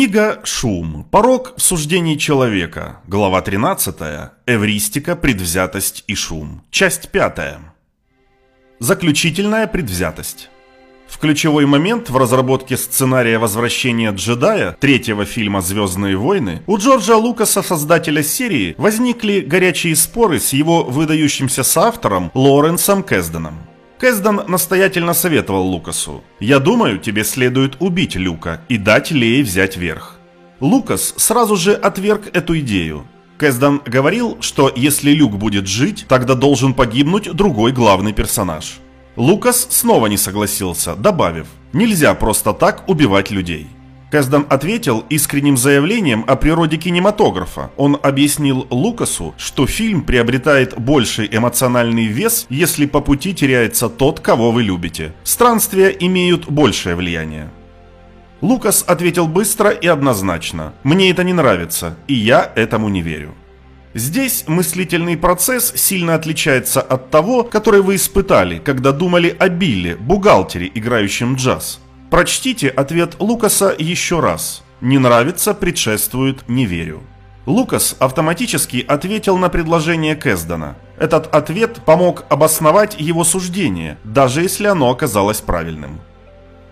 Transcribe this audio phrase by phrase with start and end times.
[0.00, 1.06] Книга «Шум.
[1.10, 3.00] Порог в суждении человека».
[3.06, 3.94] Глава 13.
[4.46, 6.62] Эвристика, предвзятость и шум.
[6.70, 7.58] Часть 5.
[8.78, 10.48] Заключительная предвзятость.
[11.06, 17.62] В ключевой момент в разработке сценария «Возвращение джедая» третьего фильма «Звездные войны» у Джорджа Лукаса,
[17.62, 23.69] создателя серии, возникли горячие споры с его выдающимся соавтором Лоренсом Кэзденом.
[24.00, 26.24] Кэзден настоятельно советовал Лукасу.
[26.40, 30.18] «Я думаю, тебе следует убить Люка и дать Лее взять верх».
[30.60, 33.04] Лукас сразу же отверг эту идею.
[33.36, 38.78] Кэзден говорил, что если Люк будет жить, тогда должен погибнуть другой главный персонаж.
[39.16, 43.68] Лукас снова не согласился, добавив, нельзя просто так убивать людей.
[44.10, 47.70] Кэзден ответил искренним заявлением о природе кинематографа.
[47.76, 54.50] Он объяснил Лукасу, что фильм приобретает больший эмоциональный вес, если по пути теряется тот, кого
[54.50, 55.12] вы любите.
[55.22, 57.50] Странствия имеют большее влияние.
[58.40, 60.72] Лукас ответил быстро и однозначно.
[60.82, 63.34] «Мне это не нравится, и я этому не верю».
[63.92, 70.70] Здесь мыслительный процесс сильно отличается от того, который вы испытали, когда думали о Билле, бухгалтере,
[70.72, 71.80] играющем джаз.
[72.10, 74.64] Прочтите ответ Лукаса еще раз.
[74.80, 77.02] Не нравится, предшествует не верю.
[77.46, 80.76] Лукас автоматически ответил на предложение Кэздена.
[80.98, 86.00] Этот ответ помог обосновать его суждение, даже если оно оказалось правильным.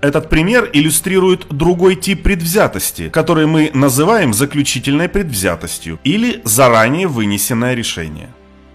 [0.00, 8.28] Этот пример иллюстрирует другой тип предвзятости, который мы называем заключительной предвзятостью или заранее вынесенное решение.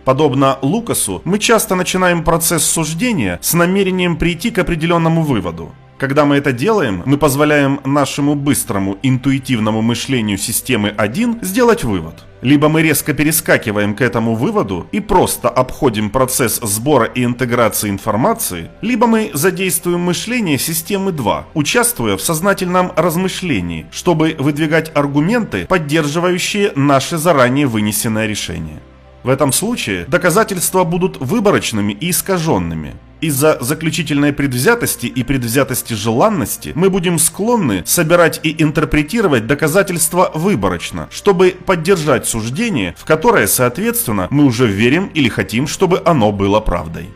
[0.05, 5.73] Подобно Лукасу, мы часто начинаем процесс суждения с намерением прийти к определенному выводу.
[5.97, 12.25] Когда мы это делаем, мы позволяем нашему быстрому интуитивному мышлению системы 1 сделать вывод.
[12.41, 18.69] Либо мы резко перескакиваем к этому выводу и просто обходим процесс сбора и интеграции информации,
[18.81, 27.17] либо мы задействуем мышление системы 2, участвуя в сознательном размышлении, чтобы выдвигать аргументы, поддерживающие наше
[27.17, 28.81] заранее вынесенное решение.
[29.23, 32.95] В этом случае доказательства будут выборочными и искаженными.
[33.23, 41.55] Из-за заключительной предвзятости и предвзятости желанности мы будем склонны собирать и интерпретировать доказательства выборочно, чтобы
[41.65, 47.11] поддержать суждение, в которое, соответственно, мы уже верим или хотим, чтобы оно было правдой.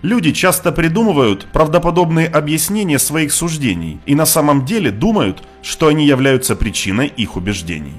[0.00, 6.56] Люди часто придумывают правдоподобные объяснения своих суждений и на самом деле думают, что они являются
[6.56, 7.92] причиной их убеждений.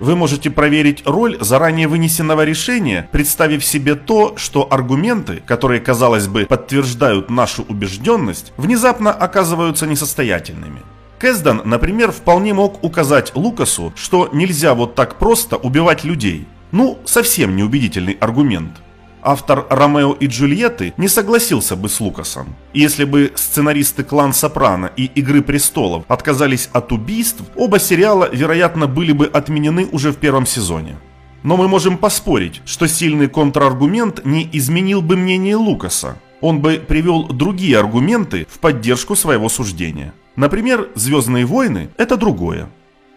[0.00, 6.46] Вы можете проверить роль заранее вынесенного решения, представив себе то, что аргументы, которые, казалось бы,
[6.46, 10.82] подтверждают нашу убежденность, внезапно оказываются несостоятельными.
[11.18, 16.46] Кэзден, например, вполне мог указать Лукасу, что нельзя вот так просто убивать людей.
[16.70, 18.72] Ну, совсем неубедительный аргумент–
[19.22, 22.54] автор «Ромео и Джульетты» не согласился бы с Лукасом.
[22.72, 29.12] Если бы сценаристы «Клан Сопрано» и «Игры престолов» отказались от убийств, оба сериала, вероятно, были
[29.12, 30.96] бы отменены уже в первом сезоне.
[31.42, 36.16] Но мы можем поспорить, что сильный контраргумент не изменил бы мнение Лукаса.
[36.40, 40.14] Он бы привел другие аргументы в поддержку своего суждения.
[40.36, 42.68] Например, «Звездные войны»— это другое.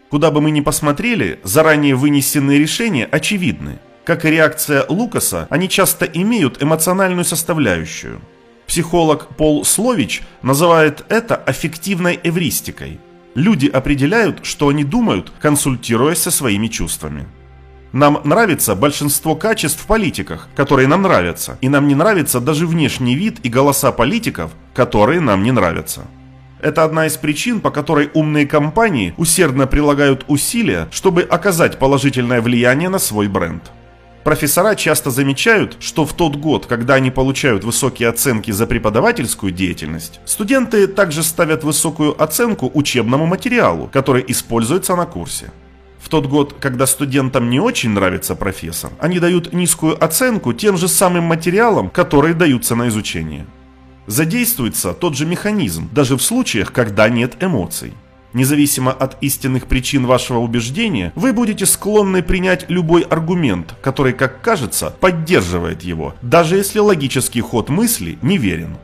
[0.09, 6.05] Куда бы мы ни посмотрели, заранее вынесенные решения очевидны– как и реакция Лукаса, они часто
[6.05, 8.21] имеют эмоциональную составляющую.
[8.67, 12.99] Психолог Пол Слович называет это аффективной эвристикой.
[13.35, 17.27] Люди определяют, что они думают, консультируясь со своими чувствами.
[17.93, 23.15] Нам нравится большинство качеств в политиках, которые нам нравятся, и нам не нравится даже внешний
[23.15, 26.03] вид и голоса политиков, которые нам не нравятся.
[26.61, 32.87] Это одна из причин, по которой умные компании усердно прилагают усилия, чтобы оказать положительное влияние
[32.87, 33.63] на свой бренд.
[34.23, 40.19] Профессора часто замечают, что в тот год, когда они получают высокие оценки за преподавательскую деятельность,
[40.25, 45.51] студенты также ставят высокую оценку учебному материалу, который используется на курсе.
[45.99, 50.87] В тот год, когда студентам не очень нравится профессор, они дают низкую оценку тем же
[50.87, 53.47] самым материалам, которые даются на изучение.
[54.05, 57.93] Задействуется тот же механизм, даже в случаях, когда нет эмоций.
[58.33, 64.95] Независимо от истинных причин вашего убеждения, вы будете склонны принять любой аргумент, который, как кажется,
[64.99, 68.77] поддерживает его, даже если логический ход мысли неверен.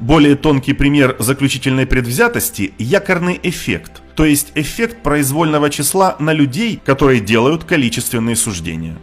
[0.00, 7.20] Более тонкий пример заключительной предвзятости– якорный эффект, то есть эффект произвольного числа на людей, которые
[7.20, 8.96] делают количественные суждения.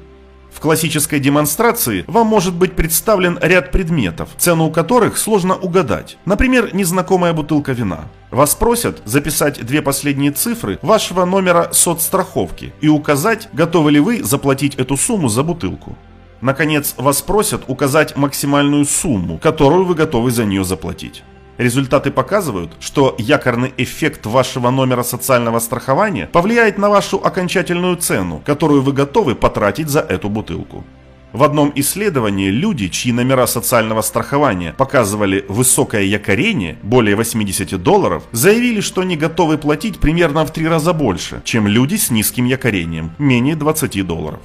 [0.58, 6.18] В классической демонстрации вам может быть представлен ряд предметов, цену которых сложно угадать.
[6.26, 8.06] Например, незнакомая бутылка вина.
[8.32, 14.74] Вас просят записать две последние цифры вашего номера соцстраховки и указать, готовы ли вы заплатить
[14.74, 15.96] эту сумму за бутылку.
[16.42, 21.24] Наконец, вас просят указать максимальную сумму, которую вы готовы за нее заплатить.
[21.58, 28.84] Результаты показывают, что якорный эффект вашего номера социального страхования повлияет на вашу окончательную цену, которую
[28.84, 30.86] вы готовы потратить за эту бутылку.
[31.34, 38.80] В одном исследовании люди, чьи номера социального страхования показывали высокое якорение, более 80 долларов, заявили,
[38.80, 43.56] что они готовы платить примерно в три раза больше, чем люди с низким якорением, менее
[43.56, 44.40] 20 долларов.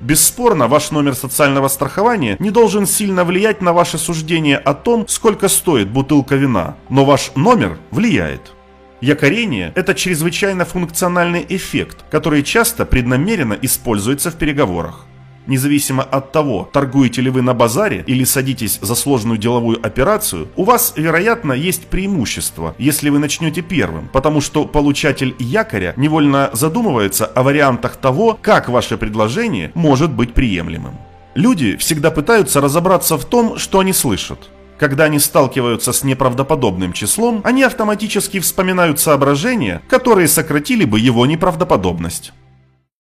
[0.00, 5.48] Бесспорно, ваш номер социального страхования не должен сильно влиять на ваше суждение о том, сколько
[5.48, 8.52] стоит бутылка вина, но ваш номер влияет.
[9.00, 15.06] Якорение– это чрезвычайно функциональный эффект, который часто преднамеренно используется в переговорах.
[15.46, 20.64] Независимо от того, торгуете ли вы на базаре или садитесь за сложную деловую операцию, у
[20.64, 27.42] вас, вероятно, есть преимущество, если вы начнете первым, потому что получатель якоря невольно задумывается о
[27.44, 30.94] вариантах того, как ваше предложение может быть приемлемым.
[31.36, 34.50] Люди всегда пытаются разобраться в том, что они слышат.
[34.78, 42.32] Когда они сталкиваются с неправдоподобным числом, они автоматически вспоминают соображения, которые сократили бы его неправдоподобность.